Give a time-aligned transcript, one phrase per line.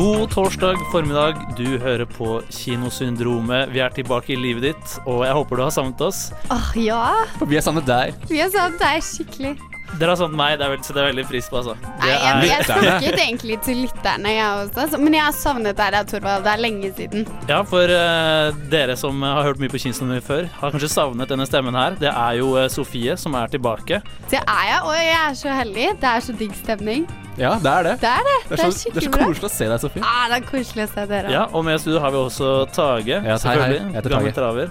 [0.00, 1.34] God torsdag formiddag.
[1.58, 3.68] Du hører på Kinosyndromet.
[3.74, 6.20] Vi er tilbake i livet ditt, og jeg håper du har savnet oss.
[6.54, 7.00] Åh, ja.
[7.42, 8.14] Vi har savnet deg.
[8.30, 9.52] Vi har savnet deg skikkelig.
[9.98, 11.74] Dere har savnet meg, det er vel- setter jeg veldig pris på, altså.
[11.82, 14.88] Nei, Det jeg, er, jeg snakket egentlig til lytterne, jeg også.
[14.92, 16.44] så- Men jeg har savnet deg, da, Torvald.
[16.44, 17.26] Det er lenge siden.
[17.48, 21.44] ja, for uh, dere som har hørt mye på Kinosyndromet før, har kanskje savnet denne
[21.46, 21.96] stemmen her.
[21.98, 24.00] Det er jo uh, Sofie som er tilbake.
[24.30, 25.88] Det er jeg, og jeg er så heldig.
[26.00, 27.08] Det er så digg stemning.
[27.38, 27.94] Ja, det er det.
[28.00, 28.36] Det er det.
[28.48, 30.02] Det Det er er, så, det er skikkelig så koselig å se deg, Sofie.
[30.04, 31.30] Ah, det er koselig å se dere.
[31.32, 33.06] Ja, og med i studio har vi også Tage.
[33.08, 33.38] Ja, hei, hei.
[33.38, 33.80] selvfølgelig.
[33.80, 34.38] Jeg heter Gammel Tage.
[34.40, 34.70] traver.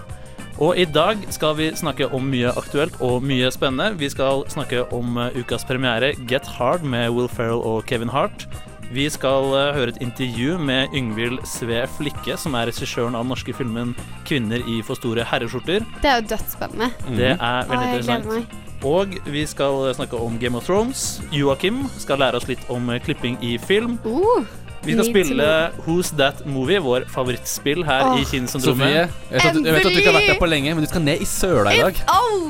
[0.60, 3.94] Og i dag skal vi snakke om mye aktuelt og mye spennende.
[3.98, 8.44] Vi skal snakke om eh, ukas premiere Get Hard med Will Ferrell og Kevin Hart.
[8.92, 13.32] Vi skal eh, høre et intervju med Yngvild Sve Flikke, som er regissøren av den
[13.32, 13.94] norske filmen
[14.28, 15.86] 'Kvinner i for store herreskjorter'.
[16.02, 16.90] Det er jo dødsspennende.
[17.16, 18.69] Det er veldig interessant.
[18.86, 21.20] Og vi skal snakke om Game of Thrones.
[21.32, 23.98] Joakim skal lære oss litt om eh, klipping i film.
[24.06, 24.46] Uh,
[24.80, 25.46] Vi skal spille
[25.84, 28.16] Who's That Movie, vår favorittspill her oh.
[28.16, 30.88] i Sofie, jeg jeg vet at du ikke har vært der på lenge, men du
[30.88, 32.00] skal ned i søla i dag.
[32.08, 32.40] oh.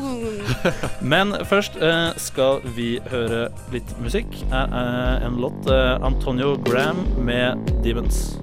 [1.13, 4.31] Men først uh, skal vi høre litt musikk.
[4.53, 8.39] Uh, en låt eh, Antonio Graham med Demons.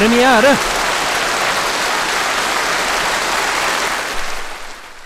[0.00, 0.54] Premiere!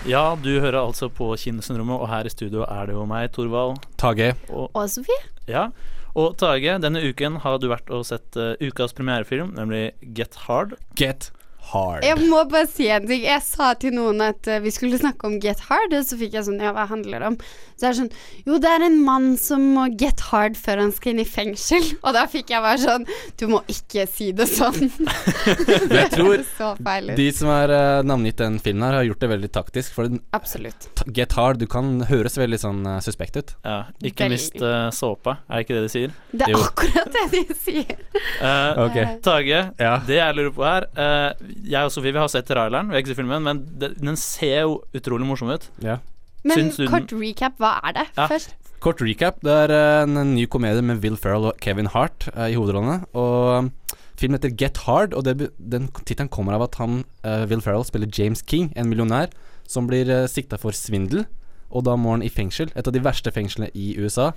[0.05, 3.79] Ja, du hører altså på Kinosyndromet, og her i studio er det jo meg, Torvald.
[3.99, 4.35] Tage.
[4.47, 5.17] Og, Og Sofie?
[5.49, 5.67] ja.
[6.15, 10.77] og Tage, denne uken har du vært og sett uh, ukas premierefilm, nemlig Get Hard.
[10.95, 11.31] Get
[11.71, 12.03] hard.
[12.05, 13.23] Jeg må bare si en ting.
[13.25, 16.33] Jeg sa til noen at eh, vi skulle snakke om Get Hard, og så fikk
[16.37, 17.37] jeg sånn Ja, hva handler det om?
[17.75, 18.11] Så er det sånn
[18.47, 21.83] Jo, det er en mann som må get hard før han skal inn i fengsel.
[22.05, 23.07] Og da fikk jeg bare sånn
[23.41, 24.91] Du må ikke si det sånn.
[25.95, 27.17] Jeg tror så feil ut.
[27.19, 29.93] de som har uh, navngitt den filmen her, har gjort det veldig taktisk.
[29.95, 30.89] For Absolutt.
[31.15, 33.53] Get hard, du kan høres veldig sånn eh, suspekt ut.
[33.65, 34.35] Ja, ikke Veldig.
[34.35, 36.15] mist uh, såpa, er det ikke det de sier?
[36.31, 36.61] Det er Jo.
[36.67, 37.95] akkurat det de sier.
[38.41, 38.97] Eh, Ok.
[39.25, 39.93] Tage, Ja.
[40.07, 43.03] det jeg lurer på her eh, Jeg og Sofie vi har sett traileren, vi har
[43.03, 45.69] ikke sett filmen, men den ser jo utrolig morsom ut.
[45.83, 45.99] Ja.
[46.45, 48.27] Men Syns du kort recap, hva er det Ja.
[48.29, 48.53] først?
[48.83, 49.39] Kort recap.
[49.41, 52.57] Det er eh, en, en ny komedie med Will Ferrell og Kevin Hart eh, i
[52.59, 52.99] hovedrollene.
[53.17, 53.71] Og um,
[54.19, 57.87] filmen heter Get Hard, og det, den tittelen kommer av at han, eh, Will Ferrell,
[57.87, 59.31] spiller James King, en millionær,
[59.65, 61.25] som blir uh, sikta for svindel.
[61.75, 64.29] Og da må han i fengsel, et av de verste fengslene i USA.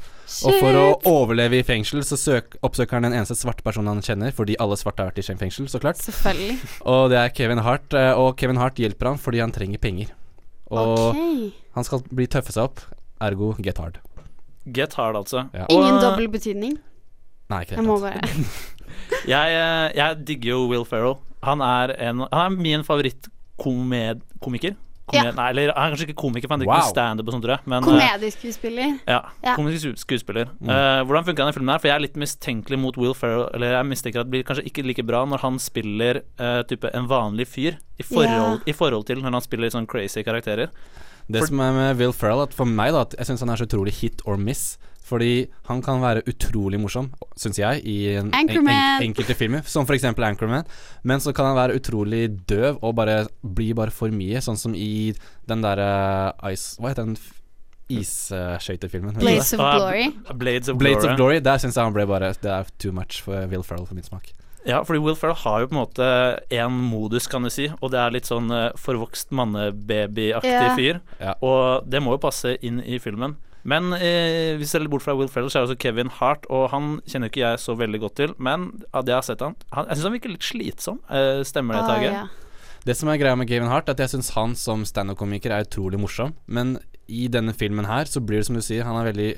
[0.48, 4.02] Og for å overleve i fengsel, så søk, oppsøker han den eneste svarte personen han
[4.02, 6.00] kjenner, fordi alle svarte har vært i fengsel, så klart.
[6.02, 6.58] Selvfølgelig.
[6.90, 10.10] Og det er Kevin Hart, eh, og Kevin Hart hjelper ham fordi han trenger penger.
[10.68, 11.46] Og okay.
[11.76, 12.82] han skal bli tøffe seg opp,
[13.24, 14.02] ergo Get Hard.
[14.74, 15.46] Get Hard, altså.
[15.54, 15.68] Ja.
[15.70, 16.76] Ingen Og, dobbel betydning?
[17.48, 18.20] Nei, ikke Jeg må bare
[19.32, 21.16] Jeg, eh, jeg digger jo Will Ferrell.
[21.46, 24.74] Han er, en, han er min favorittkomiker.
[25.12, 25.30] Ja.
[25.32, 26.84] Nei, eller han er kanskje ikke komiker, for han driver Wow.
[26.84, 27.60] med standup og sånt, tror jeg.
[27.66, 29.00] Men, eh, Komedieskuespiller.
[29.08, 29.54] ja, Ja.
[29.56, 30.48] komisk sku- skuespiller.
[30.62, 31.78] Eh, hvordan funker denne filmen her?
[31.78, 33.48] For jeg er litt mistenkelig mot Will Ferrell.
[33.54, 36.90] Eller jeg mistenker at det blir kanskje ikke like bra når han spiller uh, type
[36.94, 40.68] en vanlig fyr, i forhold, i forhold til når han spiller sånn crazy karakterer.
[41.30, 43.50] Det For- som er med Will Ferrell, at for meg da At jeg syns han
[43.50, 44.78] er så utrolig hit or miss.
[45.08, 47.08] Fordi han kan være utrolig morsom,
[47.38, 49.64] syns jeg, i en, en, en, enkelte filmer.
[49.64, 50.68] Som eksempel Anchorman.
[51.02, 54.42] Men så kan han være utrolig døv og bare bli bare for mye.
[54.44, 55.14] Sånn som i
[55.48, 55.88] den derre
[56.52, 57.16] Ice Hva heter den
[57.88, 59.16] isskøytefilmen?
[59.16, 59.30] Uh, du det?
[59.30, 60.10] Blades of Ah, Glory.
[60.34, 61.12] Blades of Blades Glory.
[61.12, 61.40] of Glory.
[61.40, 64.04] Der syns jeg han ble bare Det er too much for Will Ferrell for min
[64.04, 64.28] smak.
[64.68, 66.06] Ja, fordi Will Ferrell har jo på en måte
[66.52, 70.74] én modus, kan du si, og det er litt sånn eh, forvokst mannebabyaktig yeah.
[70.76, 70.98] fyr.
[71.22, 71.36] Ja.
[71.40, 73.38] Og det må jo passe inn i filmen.
[73.64, 76.10] Men eh, hvis vi ser litt bort fra Will Ferrell, så er det også Kevin
[76.20, 79.26] Hart, og han kjenner ikke jeg så veldig godt til, men av det jeg har
[79.26, 81.00] sett han, han Jeg syns han virker litt slitsom.
[81.10, 82.12] Eh, stemmer det, Ah, Tage?
[82.12, 82.26] ja.
[82.86, 85.66] Det som er greia med Kevin Hart, er at jeg syns han som standup-komiker er
[85.66, 86.32] utrolig morsom.
[86.46, 86.78] Men
[87.08, 89.32] i denne filmen her så blir det som du sier, han er veldig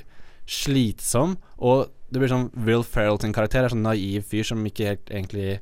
[0.47, 1.35] slitsom.
[1.59, 5.11] Og det blir sånn Will Ferrell sin karakter er sånn naiv fyr som ikke helt
[5.11, 5.59] egentlig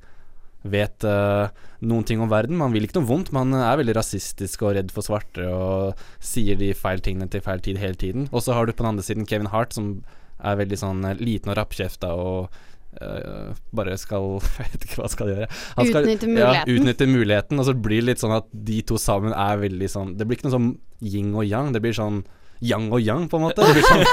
[0.68, 1.48] vet uh,
[1.80, 2.58] noen ting om verden.
[2.60, 6.60] Man vil ikke noe vondt, man er veldig rasistisk og redd for svarte og sier
[6.60, 8.28] de feil tingene til feil tid hele tiden.
[8.34, 10.00] Og så har du på den andre siden Kevin Hart, som
[10.40, 12.60] er veldig sånn eh, liten og rappkjefta og
[13.04, 15.48] uh, bare skal Jeg vet ikke hva han skal gjøre.
[15.80, 19.00] Han skal, Utnytte Ja, utnytte muligheten, og så blir det litt sånn at de to
[19.00, 20.72] sammen er veldig sånn Det blir ikke noe sånn
[21.04, 22.24] yin og yang, det blir sånn
[22.62, 23.64] yang og yang, på en måte.
[23.64, 24.04] Det blir sånn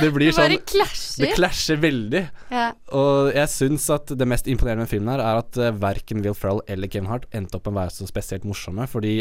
[0.00, 1.34] Det blir Det sånn Det klasjer.
[1.36, 2.22] klasjer veldig.
[2.50, 2.64] Ja.
[2.98, 6.34] Og jeg syns at det mest imponerende med filmen her er at uh, verken Will
[6.34, 9.20] Ferrell eller Kevin Hart endte opp med å være så spesielt morsomme, fordi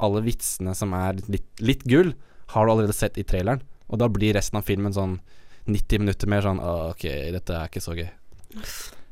[0.00, 2.14] alle vitsene som er litt, litt gull,
[2.54, 3.60] har du allerede sett i traileren.
[3.92, 5.18] Og da blir resten av filmen sånn
[5.68, 7.04] 90 minutter mer sånn «Å, Ok,
[7.36, 8.08] dette er ikke så gøy.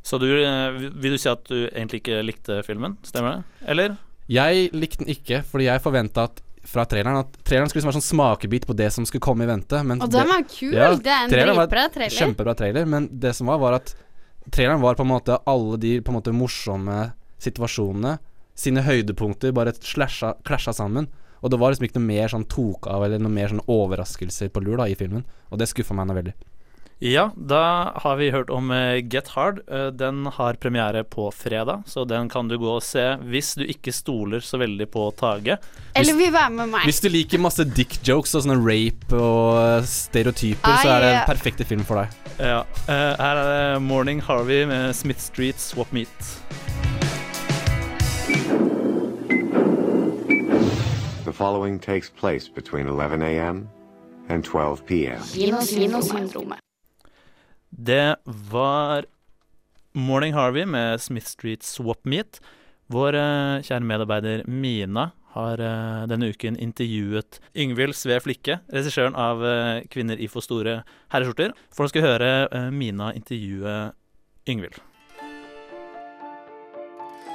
[0.08, 2.96] Så du, eh, vil du si at du egentlig ikke likte filmen?
[3.04, 3.68] Stemmer det?
[3.68, 3.96] Eller?
[4.32, 8.00] Jeg likte den ikke, fordi jeg forventa at fra traileren at traileren skulle liksom være
[8.02, 9.80] sånn smakebit på det som skulle komme i vente.
[9.86, 10.74] Men Og den var kul.
[10.76, 12.16] Ja, det er en dritbra trailer.
[12.18, 13.94] Kjempebra trailer, men det som var, var at
[14.50, 16.98] traileren var på en måte alle de på en måte morsomme
[17.42, 18.18] situasjonene,
[18.58, 21.08] sine høydepunkter, bare slasha, klasja sammen.
[21.40, 24.50] Og det var liksom ikke noe mer sånn tok av eller noe mer sånn overraskelser
[24.50, 25.22] på lur da i filmen.
[25.52, 26.34] Og det skuffa meg noe veldig.
[27.00, 29.60] Ja, da har vi hørt om eh, Get Hard.
[29.70, 33.62] Eh, Den har premiere på fredag, så den kan du gå og se hvis du
[33.70, 35.60] ikke stoler så veldig på Tage.
[35.94, 36.88] Eller vil være med meg.
[36.90, 41.12] Hvis du liker masse dick jokes og sånne rape og stereotyper, stereotyper, så er det
[41.12, 42.18] en den perfekte film for deg.
[42.42, 42.60] Ja,
[42.90, 46.34] eh, Her er det Morning Harvey med Smith Street Swap Meet.
[51.24, 53.68] The following takes place between 11 a.m.
[54.28, 55.22] and 12 p.m.
[55.22, 56.58] Kinosyndromet.
[57.70, 59.06] Det var
[59.92, 62.40] Morning Harvey med Smith Street Swap Meet.
[62.88, 69.44] Vår eh, kjære medarbeider Mina har eh, denne uken intervjuet Yngvild Sve Flikke, regissøren av
[69.44, 70.80] eh, 'Kvinner i for store
[71.12, 71.52] herreskjorter'.
[71.74, 73.76] For å skal høre eh, Mina intervjue
[74.48, 74.80] Yngvild.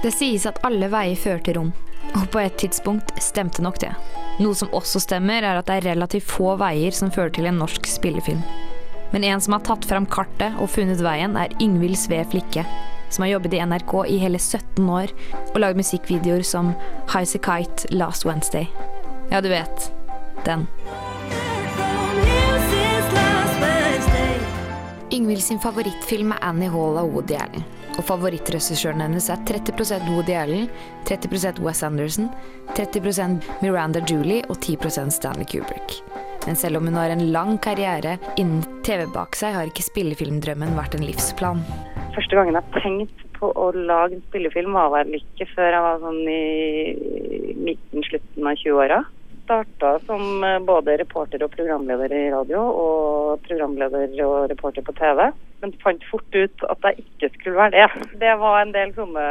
[0.04, 1.72] Det sies at alle veier fører til Rom,
[2.18, 3.94] og på et tidspunkt stemte nok det.
[4.42, 7.62] Noe som også stemmer, er at det er relativt få veier som fører til en
[7.62, 8.42] norsk spillefilm.
[9.14, 12.64] Men en som har tatt fram kartet og funnet veien, er Yngvild Sve Flikke,
[13.14, 15.14] som har jobbet i NRK i hele 17 år
[15.52, 16.72] og lagd musikkvideoer som
[17.14, 18.66] Highas a Kite, Last Wednesday.
[19.30, 19.92] Ja, du vet.
[20.48, 20.66] Den.
[25.14, 27.70] Yngvild sin favorittfilm er Annie Hall av Woody Allen.
[27.94, 30.66] Og favorittregissøren hennes er 30% Woody Allen,
[31.06, 32.34] 30% Wes Anderson,
[32.74, 36.02] 30% Miranda Julie og 10% Stanley Kubrick.
[36.48, 40.76] Men selv om hun har en lang karriere innen TV bak seg, har ikke spillefilmdrømmen
[40.76, 41.64] vært en livsplan.
[42.14, 46.02] Første gangen jeg tenkte på å lage en spillefilm var vel ikke før jeg var
[46.04, 49.00] sånn i midten-slutten av 20-åra.
[49.54, 55.28] Starta som eh, både reporter og programleder i radio, og programleder og reporter på TV.
[55.62, 58.08] Men fant fort ut at jeg ikke skulle være det.
[58.24, 59.26] Det var en del sånne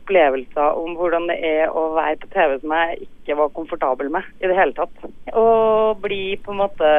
[0.00, 4.32] opplevelser om hvordan det er å være på TV som jeg ikke var komfortabel med
[4.40, 5.04] i det hele tatt.
[5.36, 5.44] Å
[6.00, 6.96] bli på en måte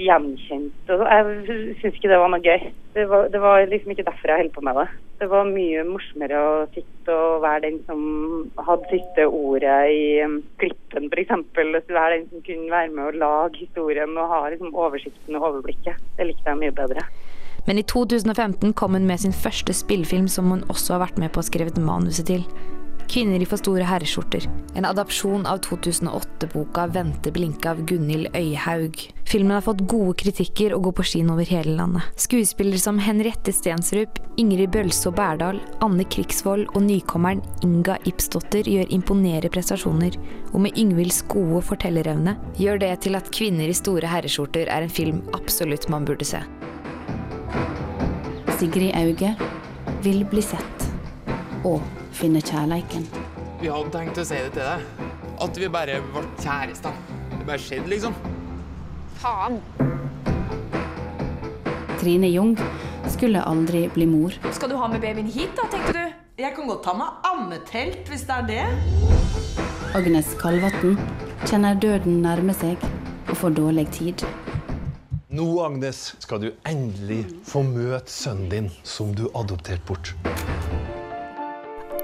[0.00, 0.74] gjenkjent.
[0.88, 1.36] Jeg
[1.82, 2.70] syns ikke det var noe gøy.
[2.98, 4.86] Det var, det var liksom ikke derfor jeg holdt på med det.
[5.20, 8.00] Det var mye morsommere å sitte og være den som
[8.66, 11.30] hadde siste ordet i um, klippen, f.eks.
[11.54, 16.02] Være den som kunne være med å lage historien og ha liksom, oversikten og overblikket.
[16.18, 17.06] Det likte jeg mye bedre.
[17.68, 21.34] Men i 2015 kom hun med sin første spillefilm som hun også har vært med
[21.34, 22.42] på å skrevet manuset til.
[23.08, 24.44] 'Kvinner i for store herreskjorter'.
[24.76, 29.00] En adopsjon av 2008-boka 'Vente blinke' av Gunhild Øyhaug.
[29.24, 32.02] Filmen har fått gode kritikker og går på kino over hele landet.
[32.20, 39.48] Skuespillere som Henriette Stensrup, Ingrid Bølså Bærdal, Anne Krigsvold og nykommeren Inga Ipsdotter gjør imponerende
[39.52, 40.16] prestasjoner,
[40.52, 44.96] og med Yngvilds gode fortellerevne gjør det til at 'Kvinner i store herreskjorter' er en
[45.00, 46.44] film absolutt man burde se.
[48.58, 49.36] Sigrid Auge
[50.02, 50.90] vil bli sett
[51.64, 51.80] og
[52.18, 53.06] finne kjærleiken.
[53.60, 55.06] Vi hadde tenkt å si det til deg.
[55.38, 56.94] At vi bare ble kjærester.
[57.34, 58.16] Det bare skjedde, liksom.
[59.22, 59.60] Faen!
[61.98, 62.54] Trine Jung
[63.10, 64.34] skulle aldri bli mor.
[64.54, 66.04] Skal du ha med babyen hit, da, tenkte du?
[66.38, 68.66] Jeg kan godt ta med ammetelt, hvis det er det.
[69.98, 70.94] Agnes Kalvatn
[71.48, 72.82] kjenner døden nærme seg
[73.28, 74.26] og får dårlig tid.
[75.34, 80.14] Nå, Agnes, skal du endelig få møte sønnen din, som du adopterte bort.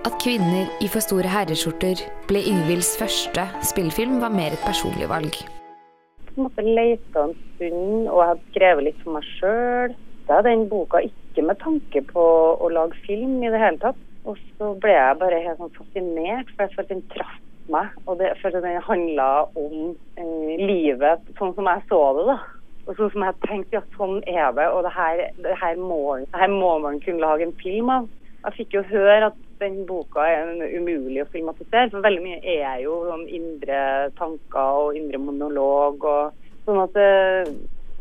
[0.05, 5.39] At kvinner i for store herreskjorter ble Yngvilds første spillefilm, var mer et personlig valg.
[5.41, 9.95] Jeg måtte lete en stund, og jeg hadde skrevet litt for meg sjøl.
[10.29, 12.25] Er den boka ikke med tanke på
[12.61, 14.03] å lage film i det hele tatt.
[14.29, 17.39] Og så ble jeg bare helt sånn fascinert, for jeg følte den traff
[17.73, 17.95] meg.
[18.05, 19.79] Og det, jeg følte den handla om
[20.21, 22.37] eh, livet sånn som jeg så det, da.
[22.85, 26.03] Og sånn som jeg tenkte, ja, sånn er det, og det her, det her, må,
[26.21, 28.13] det her må man kunne lage en film av.
[28.45, 31.89] Jeg fikk jo høre at den boka er umulig å filmatisere.
[31.93, 33.79] For veldig mye er jo sånn indre
[34.19, 36.05] tanker og indre monolog.
[36.05, 37.55] og Sånn at det,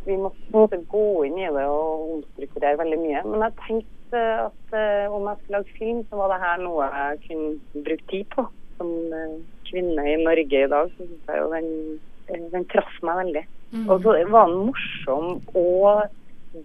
[0.07, 3.23] vi må på en måte gå inn i det og omstrukturere veldig mye.
[3.29, 6.91] Men jeg tenkte at eh, om jeg skulle lage film, så var det her noe
[6.91, 8.47] jeg kunne bruke tid på.
[8.79, 9.35] Som eh,
[9.69, 11.69] kvinne i Norge i dag, så syns jeg jo den,
[12.27, 13.45] eh, den traff meg veldig.
[13.73, 13.85] Mm.
[13.87, 16.03] Og så var den morsom og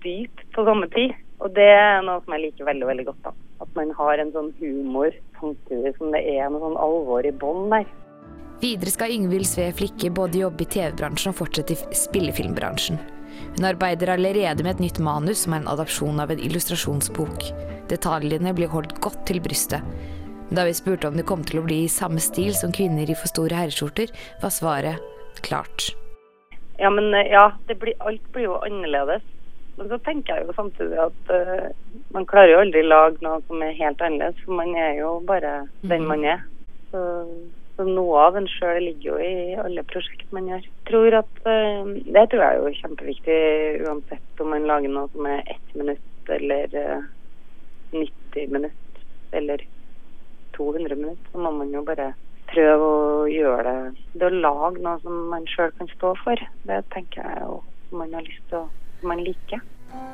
[0.03, 1.15] dyp på samme tid.
[1.39, 3.29] Og det er noe som jeg liker veldig veldig godt.
[3.31, 3.37] da.
[3.62, 7.71] At man har en sånn humor samtidig som det er noe sånn alvor i bånn
[7.73, 7.88] der.
[8.59, 12.99] Videre skal Yngvild Sve Flikke både jobbe i TV-bransjen og fortsette i spillefilmbransjen.
[13.55, 17.50] Hun arbeider allerede med et nytt manus som er en adopsjon av en illustrasjonsbok.
[17.91, 19.85] Detaljene blir holdt godt til brystet.
[20.50, 23.17] Da vi spurte om det kom til å bli i samme stil som kvinner i
[23.19, 24.11] for store herreskjorter,
[24.43, 25.91] var svaret klart.
[26.79, 29.23] Ja, men eh, ja, det blir, alt blir jo annerledes.
[29.79, 31.69] Men så tenker jeg jo samtidig at uh,
[32.15, 35.53] man klarer jo aldri lage noe som er helt annerledes, for man er jo bare
[35.87, 36.43] den man er.
[36.91, 37.03] Så,
[37.77, 40.67] så noe av en sjøl ligger jo i alle prosjekt man gjør.
[40.91, 43.41] Tror at, uh, det tror jeg er jo kjempeviktig
[43.87, 47.07] uansett om man lager noe som er ett minutt eller uh,
[47.95, 49.05] 90 minutt
[49.39, 49.63] eller
[50.57, 52.11] 200 minutt, så må man jo bare
[52.49, 54.05] prøve å gjøre det.
[54.19, 57.61] Det å lage noe som man sjøl kan stå for, det tenker jeg jo
[57.95, 58.67] man har lyst til å
[59.07, 59.62] man liker.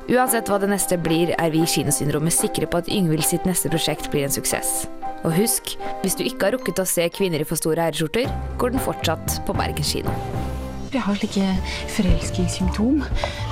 [0.05, 3.71] Uansett hva det neste blir, er vi i Kinosyndromet sikre på at Yngvild sitt neste
[3.73, 4.85] prosjekt blir en suksess.
[5.25, 8.29] Og husk, hvis du ikke har rukket å se Kvinner i for store herreskjorter,
[8.61, 10.13] går den fortsatt på Bergen kino.
[10.93, 11.49] Jeg har slike
[11.97, 13.01] forelskingssymptom.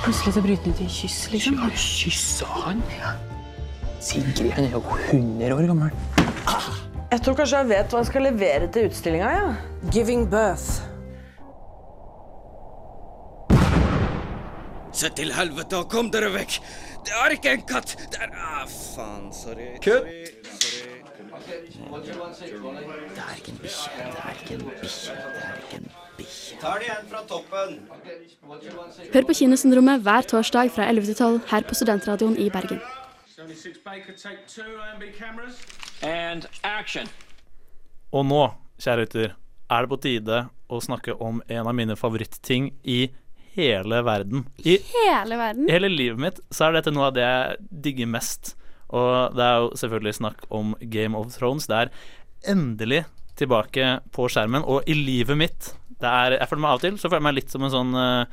[0.05, 1.57] Plutselig så bryter det ut i kyss, liksom.
[1.75, 2.85] Kyssa han?
[4.03, 5.91] Sigrid han er jo 100 år gammel.
[7.13, 9.33] Jeg tror kanskje jeg vet hva jeg skal levere til utstillinga.
[9.35, 9.51] Ja.
[9.93, 10.92] Giving birth.
[14.93, 16.59] Se til helvete og kom dere vekk!
[17.03, 17.95] Det er ikke en katt!
[18.13, 19.31] Det er ah, faen.
[19.33, 19.73] Sorry.
[19.81, 20.05] Kutt!
[21.33, 23.89] Det er ikke en bikkje.
[23.97, 25.15] Det er ikke en bikkje.
[25.15, 26.57] Det er ikke en bikkje.
[26.61, 27.69] Tar det igjen fra toppen.
[29.13, 32.79] Hør på Kinosyndromet hver torsdag fra 11 til 12 her på Studentradioen i Bergen.
[38.13, 38.43] Og nå,
[38.79, 39.35] kjære gutter,
[39.73, 43.07] er det på tide å snakke om en av mine favorittting i
[43.55, 44.45] hele verden.
[44.63, 45.69] I Hele verden.
[45.69, 47.57] hele livet mitt så er dette noe av det jeg
[47.87, 48.55] digger mest.
[48.93, 51.67] Og det er jo selvfølgelig snakk om Game of Thrones.
[51.69, 51.93] Det er
[52.53, 53.03] endelig
[53.39, 55.71] tilbake på skjermen, og i livet mitt.
[55.97, 57.71] Det er, jeg føler meg av og til så føler jeg meg litt som en
[57.73, 58.25] sånn eh,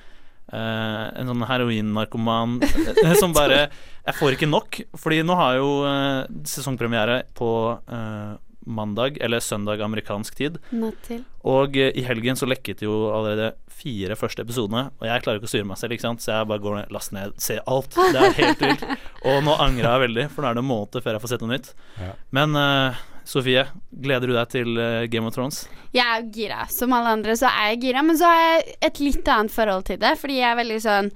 [1.21, 4.81] En sånn heroinnarkoman eh, som bare Jeg får ikke nok.
[4.99, 7.51] Fordi nå har jo uh, sesongpremiere på
[7.87, 8.33] eh,
[8.73, 10.59] mandag, eller søndag amerikansk tid.
[10.71, 11.25] Natt til.
[11.49, 15.49] Og eh, i helgen så lekket jo allerede fire første episodene, og jeg klarer ikke
[15.49, 17.97] å styre meg selv, ikke sant, så jeg bare går ned, last ned, ser alt.
[17.97, 18.85] Det er helt vilt.
[19.25, 21.47] Og nå angrer jeg veldig, for nå er det en måned før jeg får sett
[21.47, 21.73] noe nytt.
[22.01, 22.13] Ja.
[22.37, 23.01] Men uh,
[23.31, 25.63] Sofie, gleder du deg til eh, Game of Thrones?
[25.95, 26.65] Jeg er gira.
[26.73, 29.87] Som alle andre så er jeg gira, men så har jeg et litt annet forhold
[29.91, 30.17] til det.
[30.21, 31.11] Fordi jeg er veldig sånn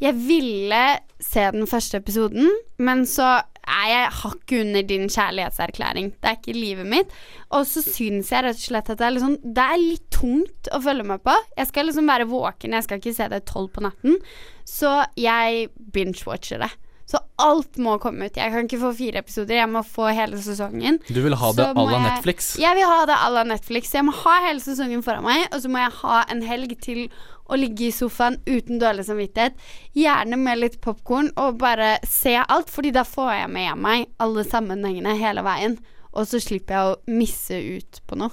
[0.00, 0.82] Jeg ville
[1.20, 2.48] se den første episoden,
[2.80, 6.12] men så er jeg hakket under din kjærlighetserklæring.
[6.16, 7.14] Det er ikke livet mitt.
[7.56, 10.70] Og så syns jeg rett og slett at det er, sånn, det er litt tungt
[10.74, 11.34] å følge med på.
[11.58, 14.20] Jeg skal liksom være våken, jeg skal ikke se det tolv på natten.
[14.68, 16.72] Så jeg binge-watcher det.
[17.10, 18.36] Så alt må komme ut.
[18.38, 21.00] Jeg kan ikke få fire episoder, jeg må få hele sesongen.
[21.08, 22.50] Du vil ha det Så à la Netflix?
[22.60, 23.94] Jeg vil ha det à la Netflix.
[23.94, 27.08] Jeg må ha hele sesongen foran meg, og så må jeg ha en helg til
[27.50, 29.56] å ligge i sofaen uten dårlig samvittighet.
[29.98, 34.44] Gjerne med litt popkorn, og bare se alt, Fordi da får jeg med meg alle
[34.46, 35.80] sammenhengene hele veien.
[36.14, 38.30] Og så slipper jeg å misse ut på noe.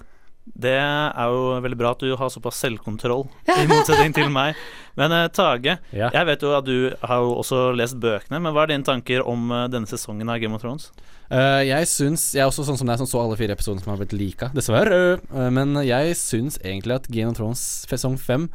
[0.55, 4.57] Det er jo veldig bra at du har såpass selvkontroll, i motsetning til meg.
[4.97, 8.63] Men Tage, Tage, jeg vet jo at du har jo også lest bøkene, men hva
[8.65, 10.89] er dine tanker om eh, denne sesongen av Game of Thrones?
[11.27, 13.91] Uh, jeg syns Jeg er også sånn som deg som så alle fire episodene som
[13.91, 15.19] har blitt lika, dessverre.
[15.33, 18.47] Uh, men jeg syns egentlig at Game of Thrones sesong fem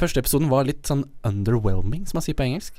[0.00, 2.78] Første episoden var litt sånn underwhelming, som man sier på engelsk.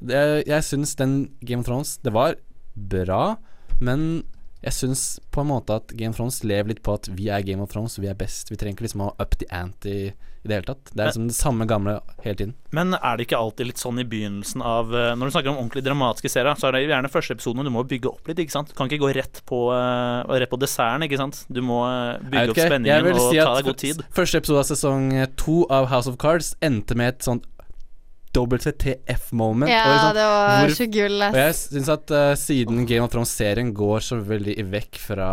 [0.00, 2.38] Det, jeg syns den Game of Thrones Det var
[2.72, 3.36] bra,
[3.82, 4.22] men
[4.62, 5.04] jeg syns
[5.34, 7.72] på en måte at Game of Thrones lever litt på at vi er Game of
[7.72, 8.50] Thrones, vi er best.
[8.52, 10.92] Vi trenger ikke liksom å up the ante i, i det hele tatt.
[10.92, 12.52] Det er liksom det samme gamle hele tiden.
[12.70, 15.58] Men er det ikke alltid litt sånn i begynnelsen av eh, Når du snakker om
[15.64, 18.54] ordentlig dramatiske serier, så er det gjerne første episoden du må bygge opp litt, ikke
[18.54, 18.70] sant?
[18.70, 21.42] Du kan ikke gå rett på, eh, rett på desserten, ikke sant?
[21.50, 24.04] Du må eh, bygge opp spenningen vil og si ta deg god tid.
[24.14, 25.10] Første episode av sesong
[25.42, 27.50] to av House of Cards endte med et sånt
[28.32, 29.70] WTF-moment.
[29.70, 31.20] Ja, det var så gull.
[31.28, 35.30] Og jeg syns at uh, siden Game of Thrones-serien går så veldig vekk fra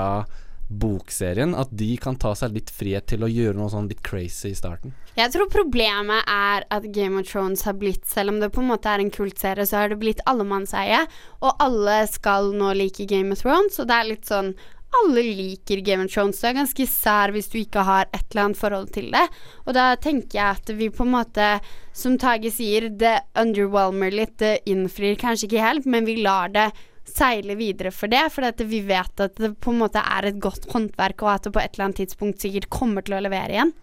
[0.70, 4.52] bokserien, at de kan ta seg litt frihet til å gjøre noe sånn litt crazy
[4.52, 4.94] i starten.
[5.18, 8.70] Jeg tror problemet er at Game of Thrones har blitt, selv om det på en
[8.70, 11.02] måte er en kultserie, så har det blitt allemannseie,
[11.42, 14.54] og alle skal nå like Game of Thrones, og det er litt sånn
[14.98, 16.40] alle liker Game of Thrones.
[16.42, 19.26] Det er ganske sær hvis du ikke har et eller annet forhold til det.
[19.68, 21.50] Og da tenker jeg at vi på en måte,
[21.96, 24.38] som Tage sier, det underwhelmer litt.
[24.42, 26.72] Det innfrir kanskje ikke helt, men vi lar det
[27.10, 28.26] seile videre for det.
[28.34, 31.54] For vi vet at det på en måte er et godt håndverk, og at det
[31.56, 33.76] på et eller annet tidspunkt sikkert kommer til å levere igjen.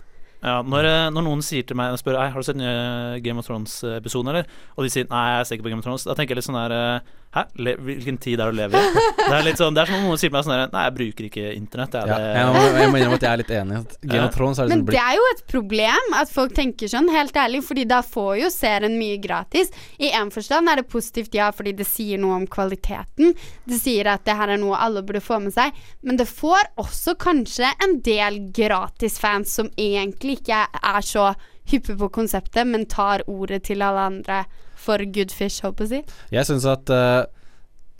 [0.45, 3.41] Ja, når, eh, når noen sier til meg spør Ei, har du sett nye Game
[3.41, 4.51] of Thrones-episoden, eller?
[4.77, 6.05] Og de sier nei, jeg ser ikke på Game of Thrones.
[6.07, 7.43] Da tenker jeg litt sånn der eh, Hæ?
[7.61, 9.01] Le hvilken tid er det å leve i?
[9.19, 10.85] Det er litt sånn Det er som om noen sier til meg sånn her Nei,
[10.87, 11.97] jeg bruker ikke internett.
[11.99, 13.77] Jeg, Ja, det- jeg, må, jeg må innrømme at jeg er litt enig.
[13.83, 14.29] At Game Ja.
[14.31, 17.61] of Thrones Men liksom det er jo et problem at folk tenker sånn, helt ærlig,
[17.69, 19.71] fordi da får jo serien mye gratis.
[20.01, 23.35] I en forstand er det positivt, ja, fordi det sier noe om kvaliteten.
[23.69, 25.73] Det sier at det her er noe alle burde få med seg.
[26.03, 31.35] Men det får også kanskje en del gratisfans som egentlig ikke er så
[31.71, 34.45] hyppe på konseptet, men tar ordet til alle andre
[34.79, 36.19] for good fish, håper jeg å si.
[36.37, 37.25] Jeg syns at uh,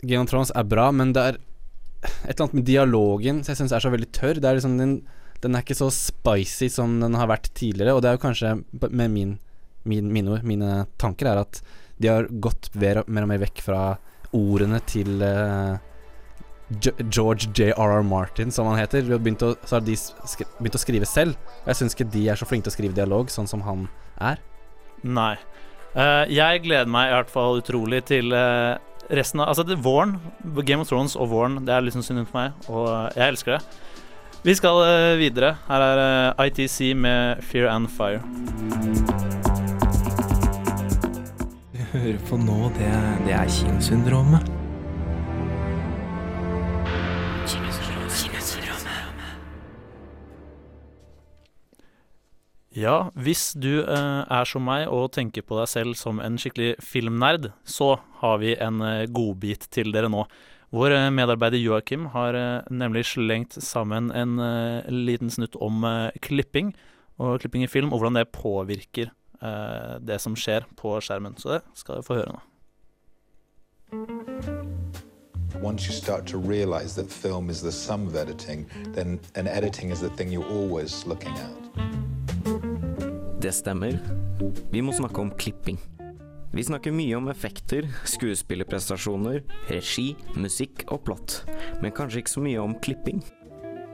[0.03, 1.39] Game of Thrones er bra, men det er
[2.07, 4.39] et eller annet med dialogen som jeg syns er så veldig tørr.
[4.39, 4.93] Det er liksom den,
[5.43, 8.53] den er ikke så spicy som den har vært tidligere, og det er jo kanskje
[8.87, 9.33] med min,
[9.89, 11.61] min, mine ord, mine tanker, er at
[11.97, 13.81] de har gått mer, og- mer vekk fra
[14.37, 15.79] ordene til uh,
[16.69, 18.03] George J.R.R.
[18.03, 19.07] Martin, som han heter.
[19.17, 19.95] Begynt å, så har de
[20.59, 21.37] begynt å skrive selv.
[21.63, 23.87] Og jeg syns ikke de er så flinke til å skrive dialog, sånn som han
[24.19, 24.41] er.
[25.03, 25.35] Nei.
[25.97, 28.75] Uh, jeg gleder meg i hvert fall utrolig til uh,
[29.09, 30.17] resten av Altså, det, våren,
[30.67, 33.61] Game of Thrones og våren, det er liksom synd for meg, og jeg elsker det.
[34.45, 35.55] Vi skal eh, videre.
[35.67, 38.21] Her er ITC med Fear and Fire.
[41.73, 42.93] Du hører på nå, det,
[43.25, 44.56] det er kinosyndromet.
[52.77, 56.75] Ja, hvis du eh, er som meg og tenker på deg selv som en skikkelig
[56.85, 60.27] filmnerd, så har vi en eh, godbit til dere nå.
[60.77, 66.19] Vår eh, medarbeider Joakim har eh, nemlig slengt sammen en eh, liten snutt om eh,
[66.21, 66.75] klipping,
[67.17, 71.35] og klipping i film, og hvordan det påvirker det som skjer på skjermen.
[71.37, 72.39] Så det skal vi få høre nå.
[75.61, 79.91] Once you start to realize that film is the sum of editing, then an editing
[79.91, 82.06] is the thing you're always looking at.
[83.47, 83.95] Det stemmer.
[84.71, 85.77] Vi må snakke om klipping.
[86.51, 89.37] Vi snakker mye om effekter, skuespillerprestasjoner,
[89.69, 91.35] regi, musikk og plott,
[91.79, 93.21] men kanskje ikke så mye om klipping.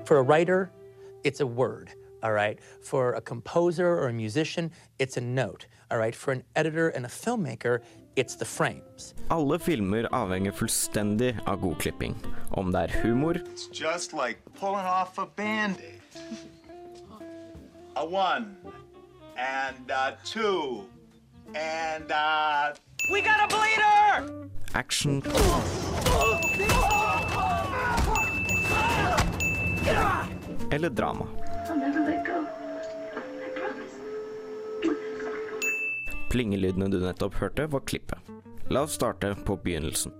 [0.09, 0.71] For a writer,
[1.23, 1.91] it's a word,
[2.23, 2.57] all right?
[2.81, 6.15] For a composer or a musician, it's a note, all right?
[6.15, 7.81] For an editor and a filmmaker,
[8.15, 9.13] it's the frames.
[9.29, 12.17] Alle filmer avhenger fullstendig av god klipping.
[12.57, 16.01] Om det er humor, It's just like pulling off a band-aid.
[17.95, 18.55] A one,
[19.37, 20.85] and uh, two,
[21.55, 22.73] and uh...
[23.11, 24.43] We got a bleeder!
[24.73, 25.23] action
[30.71, 31.27] eller drama.
[36.29, 38.17] Plingelydene du nettopp hørte, var klippet.
[38.69, 40.11] La oss starte på begynnelsen.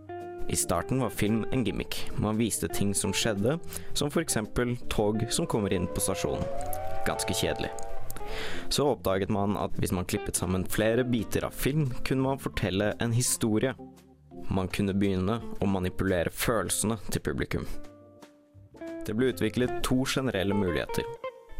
[0.50, 2.12] I starten var film en gimmick.
[2.16, 3.58] Man viste ting som skjedde,
[3.94, 4.38] som f.eks.
[4.90, 6.46] tog som kommer inn på stasjonen.
[7.08, 7.72] Ganske kjedelig.
[8.70, 12.94] Så oppdaget man at hvis man klippet sammen flere biter av film, kunne man fortelle
[13.04, 13.74] en historie.
[14.54, 17.68] Man kunne begynne å manipulere følelsene til publikum.
[19.04, 21.06] Det ble utviklet to generelle muligheter.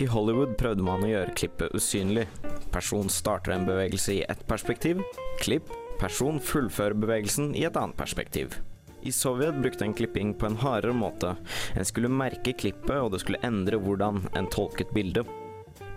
[0.02, 2.26] I Hollywood prøvde man å gjøre klippet usynlig.
[2.74, 5.04] Person starter en bevegelse i ett perspektiv.
[5.44, 5.70] Klipp.
[6.02, 8.58] Person fullfører bevegelsen i et annet perspektiv.
[9.04, 11.36] I Sovjet brukte en klipping på en hardere måte.
[11.76, 15.28] En skulle merke klippet, og det skulle endre hvordan en tolket bildet.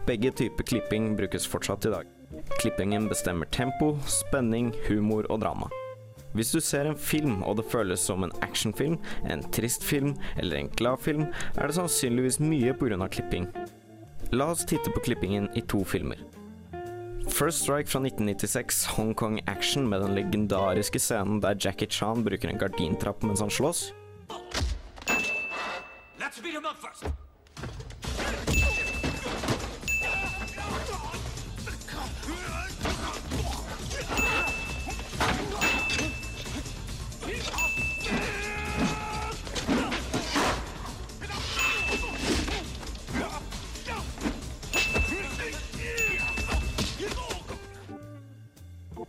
[0.07, 2.07] Begge typer klipping brukes fortsatt i dag.
[2.61, 5.67] Klippingen bestemmer tempo, spenning, humor og drama.
[6.37, 10.61] Hvis du ser en film og det føles som en actionfilm, en trist film eller
[10.61, 13.09] en glad film, er det sannsynligvis mye pga.
[13.09, 13.51] klipping.
[14.31, 16.23] La oss titte på klippingen i to filmer.
[17.27, 22.59] First Strike fra 1996, Hongkong action med den legendariske scenen der Jackie Chan bruker en
[22.59, 23.93] gardintrapp mens han slåss.
[26.19, 27.26] Let's beat him up first.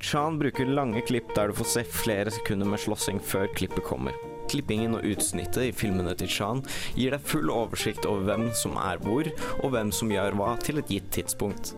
[0.07, 4.15] Chan bruker lange klipp der du får se flere sekunder med slåssing før klippet kommer.
[4.47, 6.61] Klippingen og utsnittet i filmene til Chan
[6.95, 9.27] gir deg full oversikt over hvem som er hvor,
[9.59, 11.73] og hvem som gjør hva til et gitt tidspunkt.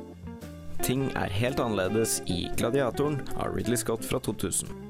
[0.86, 4.88] Ting er helt annerledes i Gladiatoren av Ridley Scott fra 2000.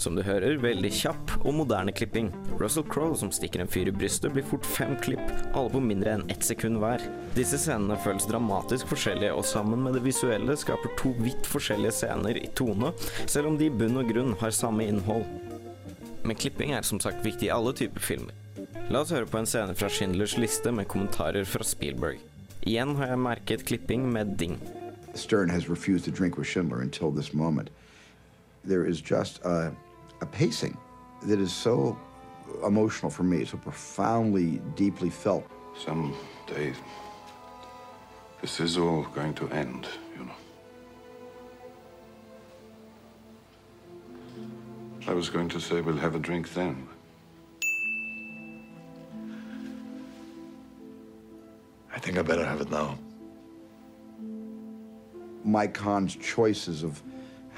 [0.00, 2.30] Som du hører, veldig kjapp og moderne klipping.
[2.56, 6.14] Russell Crowe som stikker en fyr i brystet, blir fort fem klipp, alle på mindre
[6.16, 7.04] enn ett sekund hver.
[7.36, 12.40] Disse scenene føles dramatisk forskjellige, og sammen med det visuelle skaper to vidt forskjellige scener
[12.40, 12.94] i tone,
[13.26, 15.28] selv om de i bunn og grunn har samme innhold.
[16.24, 18.32] Men klipping er som sagt viktig i alle typer filmer.
[18.88, 22.24] La oss høre på en scene fra Schindlers liste med kommentarer fra Spielberg.
[22.64, 24.56] Igjen har jeg merket klipping med ding.
[25.12, 27.68] Stern has refused to drink with Schindler until this moment.
[28.64, 29.72] There is just a,
[30.20, 30.76] a pacing
[31.22, 31.98] that is so
[32.64, 35.44] emotional for me, so profoundly, deeply felt.
[35.78, 36.74] Someday,
[38.40, 40.32] this is all going to end, you know.
[45.06, 46.86] I was going to say we'll have a drink then.
[51.92, 52.98] I think I better have it now.
[55.44, 57.02] Mike Kahn's choices of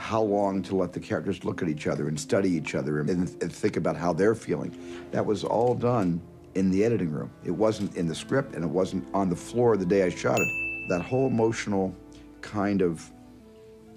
[0.03, 3.09] how long to let the characters look at each other and study each other and,
[3.09, 4.77] and think about how they're feeling,
[5.13, 6.21] that was all done
[6.57, 7.31] in the editing room.
[7.45, 10.41] It wasn't in the script and it wasn't on the floor the day I shot
[10.41, 10.89] it.
[10.89, 11.95] That whole emotional
[12.41, 13.09] kind of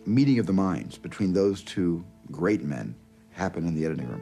[0.06, 2.96] meeting of the minds between those two great men
[3.32, 4.22] happened in the editing room.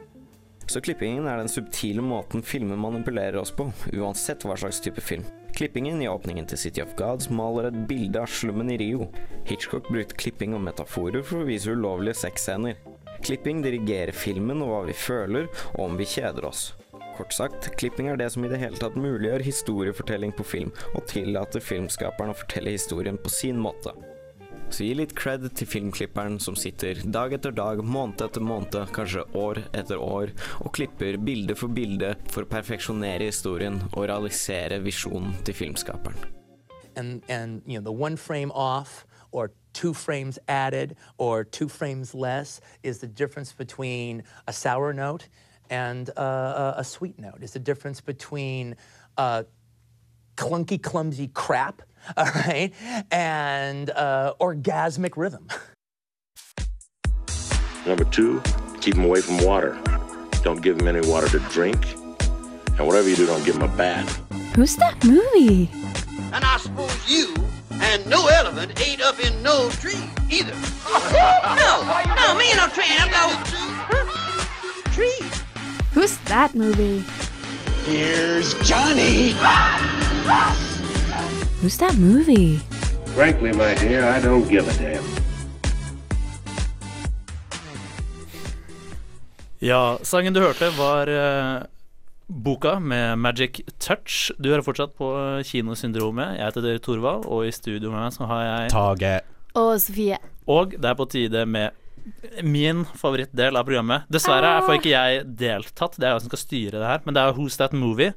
[0.66, 5.24] Så klippingen er den subtile måten filmen manipulerer oss på, uansett hva slags type film.
[5.54, 9.06] Klippingen i åpningen til City of Gods maler et bilde av slummen i Rio.
[9.46, 12.80] Hitchcock brukte klipping og metaforer for å vise ulovlige sexscener.
[13.24, 15.46] Klipping dirigerer filmen og hva vi føler,
[15.76, 16.72] og om vi kjeder oss.
[17.14, 21.06] Kort sagt, klipping er det som i det hele tatt muliggjør historiefortelling på film, og
[21.12, 23.94] tillater filmskaperen å fortelle historien på sin måte.
[24.74, 29.22] Så gi litt cred til filmklipperen som sitter dag etter dag, måned etter måned, kanskje
[29.38, 30.32] år etter år,
[30.66, 36.18] og klipper bilde for bilde for å perfeksjonere historien og realisere visjonen til filmskaperen.
[36.96, 44.22] and and you know two frames added or two frames less is the difference between
[44.46, 45.28] a sour note
[45.70, 47.42] and uh, a sweet note.
[47.42, 48.76] Is the difference between
[49.18, 49.42] uh,
[50.36, 51.82] clunky, clumsy crap,
[52.16, 52.72] all right,
[53.10, 55.48] and uh, orgasmic rhythm.
[57.86, 58.40] Number two,
[58.80, 59.78] keep them away from water.
[60.42, 61.94] Don't give them any water to drink.
[62.76, 64.20] And whatever you do, don't give them a bath.
[64.56, 65.70] Who's that movie?
[66.32, 67.34] And I suppose you
[67.70, 70.52] and no elephant ain't up in no tree either.
[71.56, 71.82] no,
[72.16, 72.84] no, me and no tree.
[72.88, 73.30] I'm no
[74.92, 75.18] tree.
[75.92, 77.04] Who's that movie?
[77.84, 79.34] Here's Johnny.
[81.64, 82.60] Who's that movie?
[83.16, 85.04] Frankly, my dear, I don't give a damn.
[89.58, 91.62] Ja, sangen du hørte var uh,
[92.26, 94.28] boka med Magic Touch.
[94.36, 95.08] Du hører fortsatt på
[95.48, 96.36] Kinosyndromet.
[96.36, 99.14] Jeg heter Torvald, og i studio med meg så har jeg Tage.
[99.56, 100.20] Og Sofie.
[100.44, 104.04] Og det er på tide med min favorittdel av programmet.
[104.12, 107.24] Dessverre får ikke jeg deltatt, det er jeg som skal styre det her, men det
[107.24, 108.12] er Who's That Movie.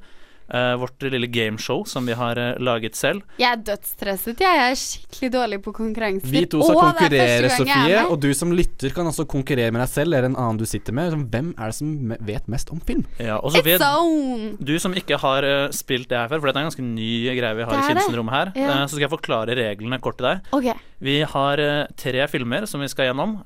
[0.52, 3.22] Eh, vårt lille gameshow som vi har eh, laget selv.
[3.40, 4.40] Jeg er dødsstresset.
[4.40, 6.28] Jeg er skikkelig dårlig på konkurranser.
[6.32, 8.02] Vi to skal Åh, er konkurrere, jeg er Sofie.
[8.08, 10.96] Og du som lytter kan også konkurrere med deg selv eller en annen du sitter
[10.96, 11.16] med.
[11.32, 13.04] Hvem er det som vet mest om film?
[13.20, 14.56] Ja, og Sofie, It's own!
[14.60, 17.10] du som ikke har eh, spilt det her før, for dette er en ganske ny
[17.38, 18.80] greie vi har i Kinsen-rommet her, Ja.
[18.86, 20.48] så skal jeg forklare reglene kort til deg.
[20.52, 20.74] Okay.
[21.00, 21.60] Vi har
[21.94, 23.36] tre filmer som vi skal gjennom.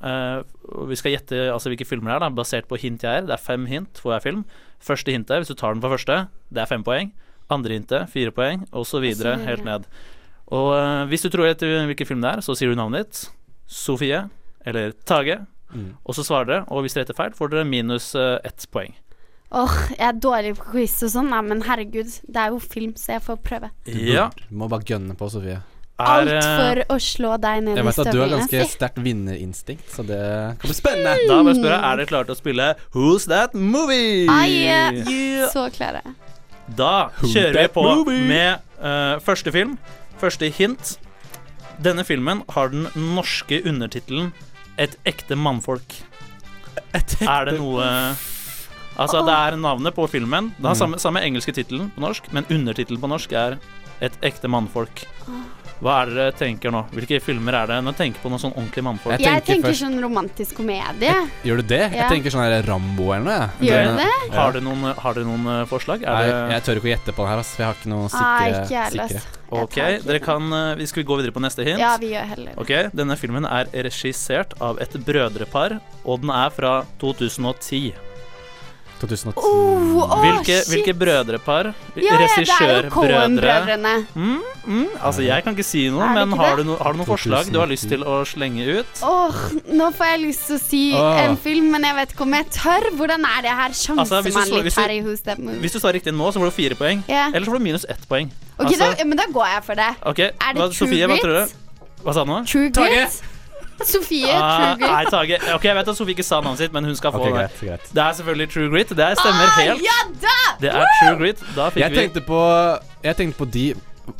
[0.75, 3.27] Og vi skal gjette altså, hvilke filmer det er, da, basert på hint jeg er.
[3.29, 4.45] Det er fem hint for hver film.
[4.83, 7.13] Første hintet, hvis du tar den på første, det er fem poeng.
[7.53, 9.85] Andre hintet, fire poeng, og så videre, helt ned.
[10.53, 13.23] Og uh, hvis du tror etter hvilken film det er, så sier du navnet ditt.
[13.73, 14.25] Sofie
[14.69, 15.39] eller Tage.
[15.73, 15.95] Mm.
[16.05, 18.93] Og så svarer dere, og hvis dere gjetter feil, får dere minus uh, ett poeng.
[19.53, 22.09] Åh, jeg er dårlig på quiz og sånn, men herregud.
[22.25, 23.69] Det er jo film, så jeg får prøve.
[23.85, 24.31] Du Ja.
[24.49, 25.59] må bare gønne på, Sofie.
[26.01, 28.97] Er, Alt for å slå deg ned Jeg i vet at du har ganske sterkt
[29.05, 30.19] vinnerinstinkt, så det
[30.59, 31.13] kan bli spennende.
[31.29, 34.27] Da må jeg spørre, er dere klare til å spille Who's That Movie?
[34.33, 35.49] Ai, Yeah.
[35.53, 36.01] så klare.
[36.75, 38.25] Da Who's kjører vi på movie?
[38.27, 39.77] med uh, første film.
[40.19, 40.97] Første hint.
[41.83, 44.33] Denne filmen har den norske undertittelen
[44.79, 46.01] 'Et ekte mannfolk'.
[47.21, 48.17] Er det noe
[48.99, 50.53] Altså, det er navnet på filmen.
[50.59, 50.79] Det har Mm.
[50.79, 53.59] samme, samme engelske tittelen på norsk, men undertittelen på norsk er
[54.01, 55.05] 'Et ekte mannfolk'.
[55.83, 56.85] Hva er det dere tenker nå?
[56.95, 57.77] Hvilke filmer er det?
[57.83, 59.19] Nå tenker på noe sånn ordentlig mannfolk.
[59.19, 61.11] Jeg tenker sånn romantisk komedie.
[61.43, 61.81] Gjør du det?
[61.89, 62.05] Ja.
[62.05, 63.49] Jeg tenker sånn her Rambo eller noe.
[63.67, 64.37] Gjør Den- du det?
[64.37, 66.05] Har du noen, har dere noen eh, forslag?
[66.07, 67.75] Nei, Er det jeg tør ikke å gjette på det her, ass, for jeg har
[67.81, 68.63] ikke noe Nei, sikre.
[68.63, 69.39] ikke jeg heller, sikre.
[69.53, 69.75] Ok,
[70.07, 71.79] dere kan eh, Vi skal gå videre på neste hint.
[71.83, 76.49] Ja, vi gjør heller Ok, Denne filmen er regissert av et brødrepar, og den er
[76.51, 77.93] fra 2010.
[79.03, 79.35] 2010.
[79.37, 80.71] Oh, åh, Hvilke, shit.
[80.73, 81.69] hvilke brødrepar?
[81.99, 83.95] Ja, Regissørbrødre?
[84.15, 87.09] Mm, mm, altså, jeg kan ikke si noe, men har du, no, har du noen
[87.09, 89.03] forslag du har lyst til å slenge ut?
[89.07, 89.41] Åh,
[89.75, 92.49] nå får jeg lyst til å si en film, men jeg vet ikke om jeg
[92.59, 92.89] tør.
[92.99, 93.77] Hvordan er det her?
[93.77, 95.61] Sjanser Altså, man litt hvis du- her i Who's That Movie?
[95.61, 97.03] Hvis du svarer riktig nå, så får du fire poeng.
[97.09, 97.29] Yeah.
[97.35, 98.31] Eller så får du minus ett poeng.
[98.59, 99.91] Ok, Altså, da, men da går jeg for det.
[100.07, 100.31] Okay.
[100.41, 101.59] Er det hva, True Sofie, hva tror du?
[102.05, 102.47] Hva sa du nå?
[102.47, 103.23] True Grit?
[103.93, 105.13] Sofie, Ah, True Grit.
[105.13, 107.33] Nei, Ok, Jeg vet at Sofie ikke sa navnet sitt, men hun skal få okay,
[107.33, 107.39] det.
[107.39, 107.95] greit, greit.
[107.95, 108.89] Det er selvfølgelig True Grit.
[108.97, 109.83] Det stemmer Ah, helt.
[109.87, 110.37] ja da!
[110.61, 111.41] Det er True Grit.
[111.57, 112.43] Da fikk Jeg vi tenkte på
[113.03, 113.73] Jeg tenkte på de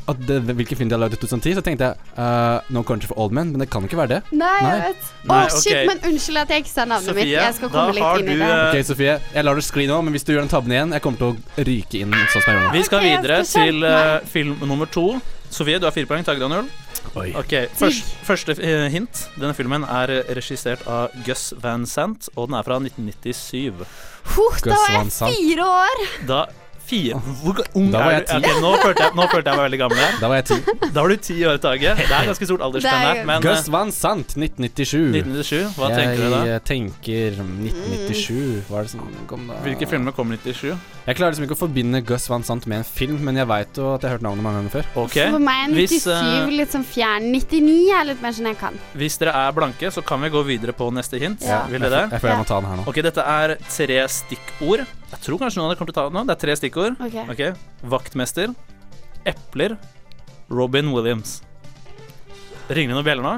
[0.07, 3.07] at det, Hvilken film de har lagd i 2010, så tenkte jeg uh, No Country
[3.09, 4.19] for Old Men, men det kan ikke være det.
[4.31, 5.09] Nei, jeg vet.
[5.27, 5.89] Å, Nei, shit, ok.
[5.89, 7.27] men unnskyld at jeg ikke sa navnet mitt.
[7.33, 8.47] Jeg skal komme litt har inn i det.
[8.69, 11.03] Ok, Sofie, jeg lar det skli nå, men hvis du gjør den tabben igjen, jeg
[11.03, 12.71] kommer til å ryke inn sånn som jeg gjør nå.
[12.77, 15.05] Vi skal videre skal til eh, film nummer to.
[15.53, 16.25] Sofie, du har fire poeng.
[16.25, 16.67] Takk, Daniel.
[17.19, 17.29] Oi.
[17.37, 19.25] Ok, først, Første eh, hint.
[19.35, 23.85] Denne filmen er eh, regissert av Gus Van Sant, og den er fra 1997.
[24.33, 26.05] Huff, da var jeg fire år.
[26.29, 26.43] Da
[26.83, 28.47] Fire Hvor ung Da var er jeg du?
[28.49, 28.55] ti.
[28.59, 30.17] Nå, følte jeg, nå følte jeg meg veldig gammel her.
[30.19, 30.57] Da var jeg ti.
[30.83, 31.93] Da var du ti år, Tage.
[31.99, 33.21] Det er ganske stort aldersspenn her.
[33.29, 35.15] Men Gus eh, Van Sant, 1997.
[35.15, 36.41] 1997, hva tenker du da?
[36.49, 38.65] Jeg tenker 1997.
[38.67, 39.61] Hva er det som kom da?
[39.63, 40.75] hvilke filmer kom i 97?
[41.03, 43.75] Jeg klarer liksom ikke å forbinde Gus Van Sant med en film, men jeg veit
[43.75, 44.85] jo at jeg har hørt navnet mange ganger før.
[45.03, 45.25] Okay.
[45.33, 47.25] For meg er hvis, 97 eh, litt sånn fjern.
[47.33, 48.77] 99 er litt mer sånn jeg kan.
[48.95, 51.43] hvis dere er blanke, så kan vi gå videre på neste hint.
[51.43, 51.65] Ja.
[51.67, 52.01] Vil dere det?
[52.05, 52.85] Jeg, jeg føler jeg må ta den her nå.
[52.87, 54.85] Ok, dette er tre stikkord.
[55.11, 56.23] Jeg tror kanskje noen av dere kommer til å ta det nå.
[56.29, 57.03] Det er tre stikkord.
[57.35, 57.43] Ok.
[57.97, 58.55] Vaktmester,
[59.27, 59.75] epler,
[60.47, 61.41] Robin Williams.
[62.71, 63.35] Ringer det noen bjeller nå?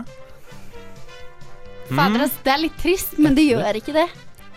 [1.89, 2.21] Fader, Mm.
[2.25, 4.05] ass, det er litt trist, men det gjør ikke det.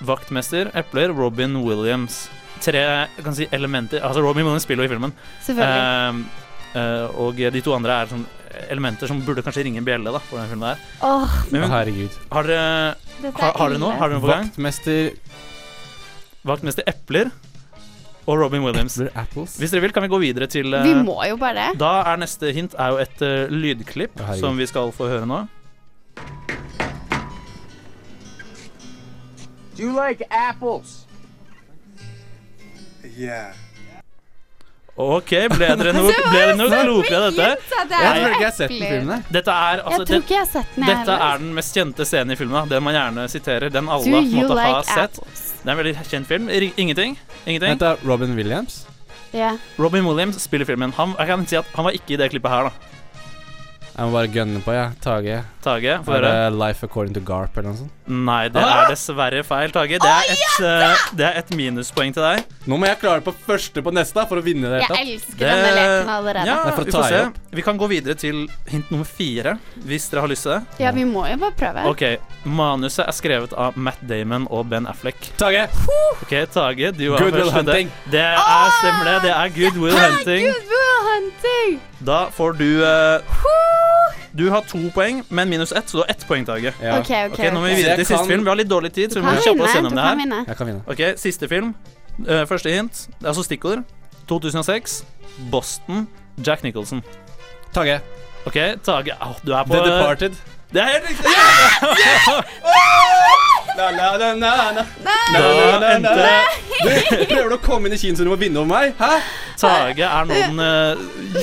[0.01, 2.29] Vaktmester, epler, Robin Williams.
[2.62, 2.83] Tre
[3.23, 5.14] kan si, elementer Altså, Robin Williams spiller jo i filmen.
[5.47, 6.27] Selvfølgelig.
[6.75, 8.27] Uh, uh, og de to andre er sånn
[8.68, 10.87] elementer som burde kanskje ringe en bjelle da, for den filmen der.
[11.05, 12.16] Oh, Men, men, herregud.
[12.33, 13.99] Har dere er har, har dere noe?
[13.99, 14.49] Har dere noe på gang?
[14.49, 15.12] Vaktmester
[16.49, 17.31] Vaktmester Epler
[18.29, 18.99] og Robin Williams.
[19.14, 19.57] Apples.
[19.61, 21.81] Hvis dere vil, kan vi gå videre til eh, vi må jo bare det.
[21.81, 25.29] Da er neste hint er jo et uh, lydklipp oh, som vi skal få høre
[25.29, 25.47] nå.
[29.79, 31.08] Do you like apples?
[33.16, 33.55] Yeah.
[34.99, 37.68] Ok, ble dere noe, ble dere noe klokere av dette?
[37.71, 39.21] Jeg tror ikke jeg har sett den filmen.
[39.31, 41.79] Dette er altså Jeg tror ikke jeg har sett den, jeg Dette er den mest
[41.79, 42.57] kjente scenen i filmen.
[42.59, 42.64] da.
[42.75, 43.71] Den man gjerne siterer.
[43.71, 45.21] Den alle måtte på en måte har sett.
[45.23, 45.44] apples?
[45.62, 46.51] Det er en veldig kjent film.
[46.51, 47.14] Ingenting.
[47.47, 47.68] Ingenting.
[47.77, 47.94] Vent, da.
[48.11, 48.81] Robin Williams?
[49.31, 49.62] Yeah.
[49.79, 50.90] Robin Williams spiller filmen.
[50.99, 52.73] Han, jeg kan si at han var ikke i det klippet her, da.
[53.94, 54.99] Jeg må bare gønne på, jeg.
[55.05, 55.38] Tage.
[55.69, 57.95] Tage, Er det Life According to Garp eller noe sånt?
[58.09, 59.99] Nei, det er dessverre feil, Tage.
[60.01, 62.45] Det er et, eh, det er et minuspoeng til deg.
[62.69, 64.81] Nå må jeg klare på første på neste for å vinne det.
[64.81, 65.03] Jeg tatt.
[65.05, 66.47] elsker denne leken allerede.
[66.49, 67.21] Ja, er for å vi får se.
[67.59, 70.81] Vi kan gå videre til hint nummer fire, hvis dere har lyst til det.
[70.87, 71.85] Ja, vi må jo bare prøve.
[71.93, 72.05] Ok,
[72.45, 75.31] Manuset er skrevet av Matt Damon og Ben Affleck.
[75.41, 75.67] Tage!
[76.23, 77.55] Ok, Tage, du har Good første.
[77.59, 77.93] Hunting.
[78.11, 79.17] Det er stemmer det.
[79.29, 80.49] Det er Good Will Hunting.
[80.49, 81.81] Good Will Hunting!
[82.01, 83.21] Da får du eh,
[84.38, 86.70] Du har to poeng, men minus ett, så du har ett poeng, Tage.
[86.83, 86.98] Ja.
[87.01, 88.44] Ok, ok, Ok, Nå må vi videre til siste kan- film.
[88.46, 90.16] Vi har litt dårlig tid, så vi må kjappe oss gjennom det her.
[90.20, 90.44] vinne.
[90.46, 90.83] Jeg kan vinne.
[90.87, 91.74] Ok, Siste film.
[92.20, 93.83] Uh, første hint, det er altså stikkord.
[94.29, 95.05] 2006.
[95.51, 96.07] Boston.
[96.46, 97.03] Jack Nicholson.
[97.74, 98.01] Tage.
[98.46, 100.33] Ok, Tage Oh, du er på The Departed.
[100.72, 101.24] Det er helt riktig!
[101.24, 101.83] Yeah!
[101.98, 102.42] Yeah!
[102.62, 103.58] na.
[103.79, 103.87] Da
[105.95, 106.11] endte
[106.79, 106.91] Du
[107.31, 108.87] prøver du å komme inn i kinoen og vinne over meg?
[108.99, 109.12] Hæ?
[109.59, 110.67] Tage er nå den uh,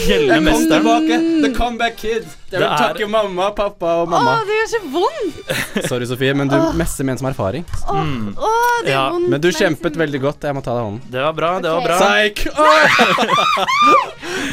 [0.06, 0.72] gjeldende Jeg kom mesteren.
[0.72, 1.16] tilbake.
[1.44, 2.24] The comeback kid.
[2.52, 4.34] Jeg vil Det er- takke mamma, pappa og Å, mamma.
[4.48, 5.36] det gjør så vondt!
[5.90, 7.64] Sorry, Sofie, men du messer med en som har erfaring.
[7.84, 8.30] Å, Mm.
[8.38, 8.40] å,
[8.86, 9.30] det er Ja, vondt.
[9.34, 10.40] Men du men- kjempet veldig godt.
[10.48, 11.02] Jeg må ta deg i hånden.
[11.12, 11.98] Det var bra, det var bra.
[12.00, 12.38] Psyk!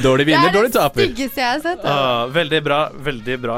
[0.03, 1.03] Dårlig vinner, dårlig dårlig det er taper.
[1.07, 1.85] styggeste jeg har sett.
[1.87, 3.57] Ah, veldig bra, veldig bra.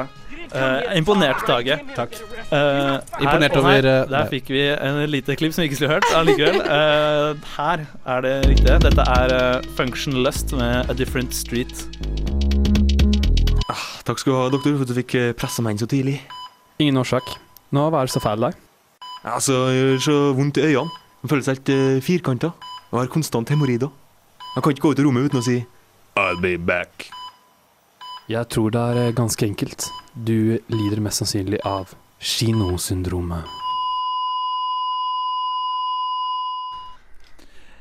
[0.55, 1.81] Eh, imponert, Tage.
[1.97, 2.13] Takk.
[2.53, 5.81] Uh, Imponert her, over, her, eh, Der fikk vi en lite klipp som vi ikke
[5.81, 6.61] skulle hørt allikevel.
[6.63, 8.77] Uh, her er det riktige.
[8.85, 11.75] Dette er Function Lust med A Different Street.
[14.07, 16.21] Takk skal du ha, doktor, for at du fikk pressa meg inn så tidlig.
[16.79, 17.35] Ingen årsak.
[17.75, 18.63] Nå, hva er det så feil i dag?
[19.25, 21.03] Altså, jeg gjør så vondt i øynene.
[21.25, 22.53] Jeg føler seg helt uh, firkanta.
[22.93, 23.91] Og har konstant hemoroider.
[24.55, 25.59] Jeg kan ikke gå ut av rommet uten å si
[26.15, 27.09] I'll be back.
[28.31, 29.91] Jeg tror det er ganske enkelt.
[30.15, 31.91] Du lider mest sannsynlig av
[32.23, 33.49] Chino-syndromet.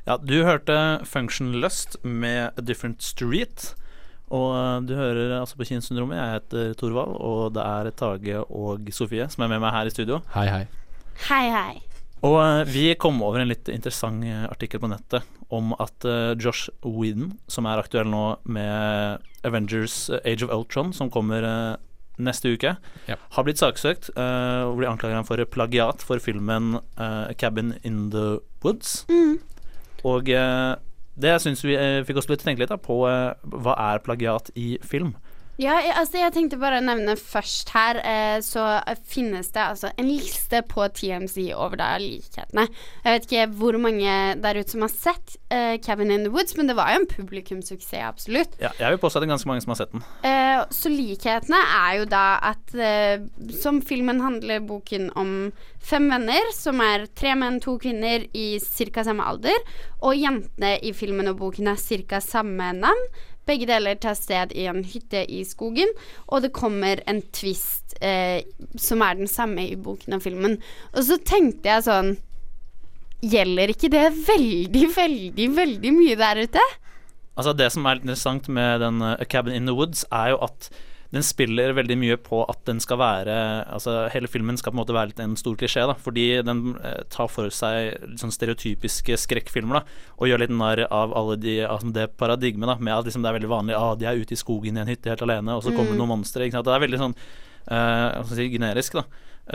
[0.08, 3.76] Ja, du hørte Function Lust med A Different Street.
[4.34, 6.18] Og du hører altså på Kinosyndromet.
[6.18, 9.94] Jeg heter Torvald, og det er Tage og Sofie som er med meg her i
[9.94, 10.24] studio.
[10.34, 10.66] Hei, hei.
[11.30, 11.78] Hei, hei.
[12.26, 16.34] Og eh, vi kom over en litt interessant eh, artikkel på nettet om at eh,
[16.42, 21.78] Josh Whedon, som er aktuell nå med Avengers Age of Ultron, som kommer
[22.22, 22.76] neste uke,
[23.08, 28.40] har blitt saksøkt uh, og blir anklaget for plagiat for filmen uh, 'Cabin in the
[28.64, 29.06] Woods'.
[29.10, 29.40] Mm.
[30.04, 30.76] Og uh,
[31.16, 35.14] det syns vi fikk oss litt tenke litt da, på hva er plagiat i film.
[35.64, 38.66] Ja, jeg, altså jeg tenkte bare å nevne først her, eh, så
[39.08, 42.66] finnes det altså en liste på TMZ over da likhetene.
[43.06, 46.58] Jeg vet ikke hvor mange der ute som har sett eh, Cabin in the Woods,
[46.60, 48.58] men det var jo en publikumssuksess, absolutt.
[48.60, 50.06] Ja, jeg vil påstå at det er ganske mange som har sett den.
[50.28, 53.28] Eh, så likhetene er jo da at eh,
[53.64, 55.36] som filmen handler boken om
[55.84, 59.04] fem venner, som er tre menn, to kvinner i ca.
[59.06, 59.60] samme alder,
[60.04, 62.20] og jentene i filmen og boken er ca.
[62.24, 63.14] samme navn.
[63.50, 65.90] Begge deler tar sted i en hytte i skogen,
[66.32, 68.46] og det kommer en twist eh,
[68.80, 70.56] som er den samme i boken og filmen.
[70.94, 72.16] Og så tenkte jeg sånn
[73.24, 76.64] Gjelder ikke det veldig, veldig, veldig mye der ute?
[77.40, 80.34] Altså Det som er litt interessant med den uh, A Cabin in the Woods, er
[80.34, 80.68] jo at
[81.14, 83.34] den spiller veldig mye på at den skal være
[83.70, 86.64] Altså Hele filmen skal på en måte være litt en stor klisjé, da fordi den
[86.82, 89.84] eh, tar for seg sånn stereotypiske skrekkfilmer da
[90.18, 93.30] og gjør litt narr av alle de altså det paradigmet da med at liksom det
[93.30, 95.62] er veldig vanlig ah, de er ute i skogen i en hytte helt alene, og
[95.62, 95.98] så kommer Mm.
[95.98, 96.50] det noen monstre.
[96.50, 97.16] Det er veldig sånn
[97.70, 99.04] eh, jeg si, generisk, da.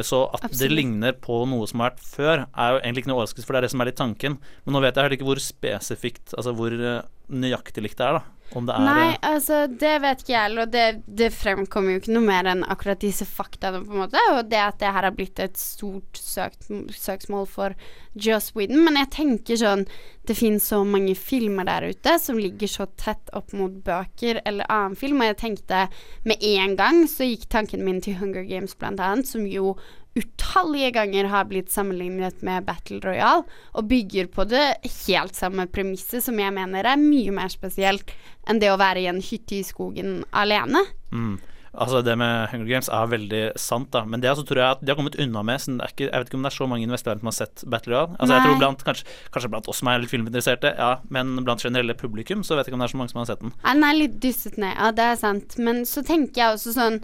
[0.05, 3.19] Så at det ligner på noe som har vært før, er jo egentlig ikke noe
[3.23, 4.37] overraskelse, for det er det som er litt tanken.
[4.67, 8.19] Men nå vet jeg heller ikke hvor spesifikt, altså hvor eh, nøyaktig likt det er,
[8.21, 8.38] da.
[8.57, 10.85] Om det er Nei, altså det vet ikke jeg og det,
[11.21, 14.61] det fremkommer jo ikke noe mer enn akkurat disse faktaene, på en måte, og det
[14.63, 17.77] at det her har blitt et stort søkt, søksmål for
[18.19, 18.81] Joss Whedon.
[18.87, 19.85] Men jeg tenker sånn
[20.29, 24.69] Det finnes så mange filmer der ute som ligger så tett opp mot bøker eller
[24.73, 25.87] annen film, og jeg tenkte
[26.29, 29.77] med en gang så gikk tanken min til Hunger Games, blant annet, som jo
[30.19, 34.65] utallige ganger har blitt sammenlignet med Battle Royale, og bygger på det
[35.07, 38.15] helt samme premisset, som jeg mener er mye mer spesielt
[38.49, 40.85] enn det å være i en hytte i skogen alene.
[41.13, 41.39] Mm.
[41.79, 44.05] Altså Det med Hunger Games er veldig sant, da.
[44.09, 45.63] Men det altså, tror jeg at de har kommet unna med.
[45.63, 47.31] Sånn, det ikke, jeg vet ikke om det er så mange i den vestlige som
[47.31, 48.19] har sett Battle Royale.
[48.19, 50.93] Altså jeg tror blant, kanskje, kanskje blant oss som er litt filminteresserte, ja.
[51.15, 53.31] Men blant generelle publikum så vet jeg ikke om det er så mange som har
[53.31, 53.57] sett den.
[53.63, 55.59] Ja, Den er litt dysset ned, ja, det er sant.
[55.63, 57.03] Men så tenker jeg også sånn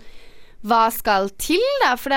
[0.65, 1.91] Hva skal til, da?
[2.01, 2.09] For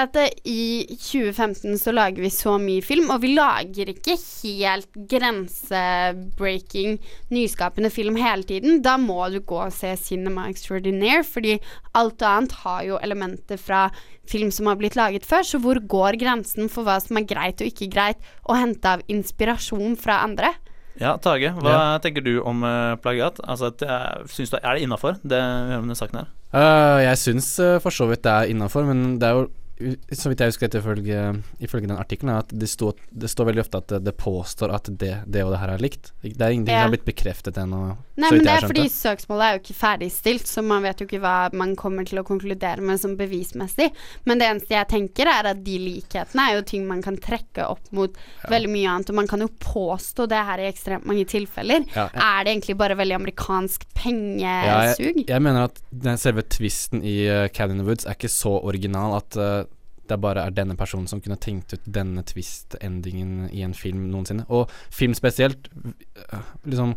[0.47, 6.95] i 2015 så lager vi så mye film, og vi lager ikke helt grensebreaking,
[7.35, 8.79] nyskapende film hele tiden.
[8.85, 11.57] Da må du gå og se Cinema Extraordinaire, fordi
[11.99, 13.89] alt annet har jo elementer fra
[14.31, 17.59] film som har blitt laget før, så hvor går grensen for hva som er greit
[17.59, 20.55] og ikke greit å hente av inspirasjon fra andre?
[21.03, 23.43] Ja, Tage, hva tenker du om eh, plagiat?
[23.43, 26.36] Altså, eh, syns du, Er det innafor, det vi har sagt denne saken her?
[26.55, 30.29] Eh, jeg syns uh, for så vidt det er innafor, men det er jo så
[30.31, 33.93] vidt jeg husker etter ifølge, den artikkelen, at det, står- det står veldig ofte at
[34.03, 36.11] det, påstår at det, det og det her er likt.
[36.23, 36.83] Det er ingenting Ja.
[36.83, 37.81] som har blitt bekreftet ennå.
[38.17, 41.19] Nei, men det er fordi søksmålet er jo ikke ferdigstilt, så man vet jo ikke
[41.21, 43.91] hva man kommer til å konkludere med som bevismessig.
[44.25, 47.67] Men det eneste jeg tenker, er at de likhetene er jo ting man kan trekke
[47.69, 48.17] opp mot
[48.49, 51.85] veldig mye annet, og man kan jo påstå det her i ekstremt mange tilfeller.
[51.93, 55.05] Ja, Er det egentlig bare veldig amerikansk Ja, pengesug?
[55.21, 59.17] jeg, jeg mener at den selve tvisten i uh, Cabin Woods er ikke så original
[59.17, 59.66] at eh,
[60.09, 64.47] det bare er denne personen som kunne tenkt ut denne twist-endingen i en film noensinne.
[64.49, 66.95] Og film spesielt eh, liksom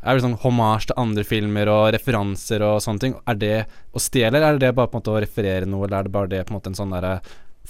[0.00, 3.16] er det sånn hommage til andre filmer og referanser og sånne ting.
[3.28, 3.56] Er det
[3.92, 6.14] å stjele, eller er det bare på en måte å referere noe, eller er det
[6.14, 7.18] bare det på en måte en sånn derre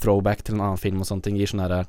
[0.00, 1.40] throwback til en annen film og sånne ting?
[1.40, 1.82] Gir sånn derre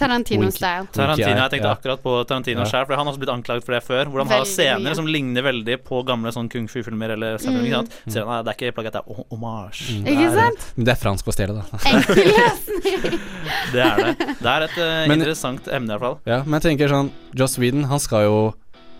[0.00, 0.88] Tarantino-style.
[0.96, 1.74] Tarantino, jeg tenkte ja.
[1.76, 2.68] akkurat på Tarantino Ja.
[2.72, 4.10] selv For han har også blitt anklaget for det før.
[4.10, 4.96] Hvor han har scener mye.
[4.98, 7.66] som ligner veldig på gamle sånn kung fu-filmer eller sci-fi-filmer.
[7.68, 7.98] ikke sant?
[8.06, 8.12] Mm.
[8.14, 9.82] Så han, det er ikke plagiat, det er omasj.
[10.00, 10.08] Mm.
[10.14, 10.66] Ikke sant?
[10.76, 11.82] Men det er fransk på stedet, da.
[11.92, 13.20] Enkel løsning.
[13.70, 14.12] Det er det.
[14.40, 16.16] Det er et uh, Men- interessant emne, i hvert fall.
[16.26, 18.36] Ja, men jeg tenker sånn Joss Whedon, han skal jo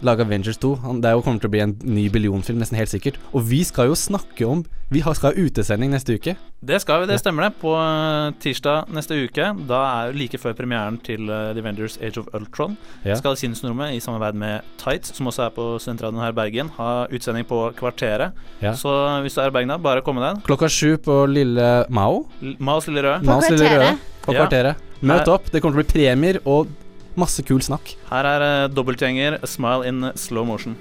[0.03, 0.75] lage Avengers 2.
[1.01, 3.19] Det er jo kommer til å bli en ny billionfilm, nesten helt sikkert.
[3.33, 6.33] Og vi skal jo snakke om Vi skal ha utesending neste uke.
[6.67, 7.53] Det skal vi, det stemmer det.
[7.63, 11.95] På eh, tirsdag neste uke, da er jo like før premieren til eh, The Avengers
[12.03, 12.75] Age of Ultron,
[13.07, 13.15] Ja.
[13.15, 17.07] skal Sinnsrommet i samarbeid med Tights, som også er på Studentradioen her i Bergen, ha
[17.07, 18.33] utsending på Kvarteret.
[18.61, 18.75] Ja.
[18.75, 18.91] Så
[19.23, 20.43] hvis du er i Bergen da, bare kom med deg.
[20.51, 22.25] Klokka sju på Lille Mao.
[22.43, 23.23] L- Maos Lille Røde.
[23.31, 23.95] Maos Lille Røde.
[24.27, 24.43] På Ja.
[24.43, 24.83] Kvarteret.
[25.07, 25.47] Møt opp.
[25.55, 26.67] Det kommer til å bli premier og
[27.17, 27.95] masse kul snakk.
[28.11, 30.77] Her er uh, dobbeltgjenger, Smile in Slow Motion.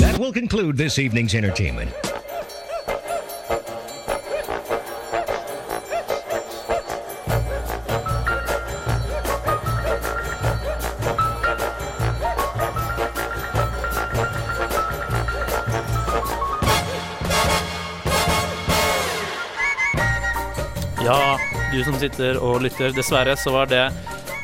[0.00, 1.90] That will conclude this evening's entertainment.
[21.06, 21.38] Ja,
[21.72, 23.84] du som sitter og lytter, dessverre så var det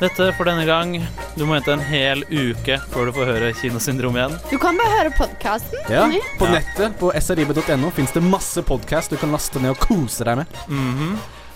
[0.03, 0.97] Dette for denne gang.
[1.39, 4.33] Du må vente en hel uke før du får høre Kinosyndrom igjen.
[4.51, 5.79] Du kan bare høre podkasten.
[5.93, 6.09] Ja,
[6.41, 10.41] på nettet på srib.no fins det masse podkast du kan laste ned og kose deg
[10.43, 10.59] med.
[10.67, 11.13] Mm -hmm.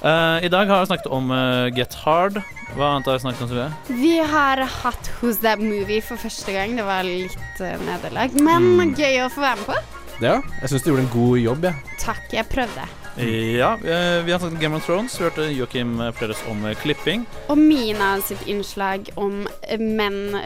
[0.07, 2.39] uh, I dag har vi snakket om uh, Get Hard.
[2.77, 3.49] Hva annet har vi snakket om?
[3.49, 3.73] Sofie?
[3.89, 6.77] Vi har hatt Who's That Movie for første gang.
[6.77, 8.95] Det var litt uh, nederlag, men Mm.
[8.95, 9.75] gøy å få være med på.
[10.21, 11.73] Ja, jeg syns du gjorde en god jobb, Ja.
[11.99, 12.87] Takk, jeg prøvde.
[13.17, 15.21] Ja, eh, vi har snakket om Game of Thrones.
[15.21, 17.27] Vi hørte Joakim eh, om eh, klipping.
[17.49, 20.37] Og Mina sitt innslag om eh, menn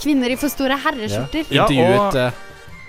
[0.00, 1.48] Kvinner i for store herreskjorter.
[1.48, 2.42] Ja, Intervjuet, og eh,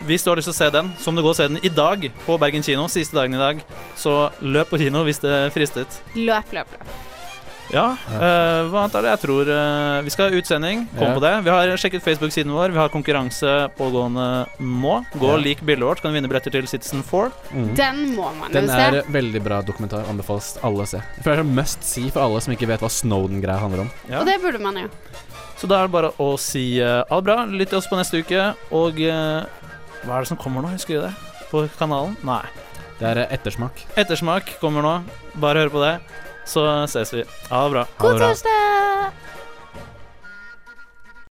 [0.05, 1.71] hvis du har lyst til å se den, som det går å se den i
[1.71, 3.63] dag på Bergen kino, siste dagen i dag,
[3.95, 6.01] så løp på kino hvis det fristet.
[6.19, 7.14] Løp, løp, løp.
[7.73, 9.09] Ja, Uh, hva annet er det?
[9.15, 10.83] Jeg tror uh, vi skal ha utsending.
[10.95, 11.13] Kom Ja.
[11.17, 11.31] på det.
[11.43, 12.71] Vi har sjekket Facebook-siden vår.
[12.71, 14.93] Vi har konkurranse pågående nå.
[15.17, 15.43] Gå og Ja.
[15.43, 17.31] lik bildet vårt, kan du vinne billetter til Citizen 4.
[17.51, 17.75] Mm.
[17.75, 18.79] Den må man Den jo se.
[18.99, 20.05] er veldig bra dokumentar.
[20.07, 20.97] Anbefales alle å se.
[21.17, 23.91] Jeg føler det er must see for alle som ikke vet hva Snowden-greia handler om.
[24.09, 24.19] Ja.
[24.21, 24.87] Og det burde man jo.
[25.57, 27.45] Så da er det bare å si uh, ha det bra.
[27.45, 28.53] Lytt til oss på neste uke.
[28.71, 30.69] Og hva er det som kommer nå?
[30.69, 31.13] Husker du det?
[31.49, 32.15] På kanalen?
[32.23, 32.43] Nei.
[32.99, 33.81] Det er ettersmak.
[33.97, 35.03] Ettersmak kommer nå.
[35.35, 35.99] Bare hør på det.
[36.45, 37.23] Så ses vi.
[37.49, 37.85] Ha det bra.
[37.97, 39.24] God torsdag!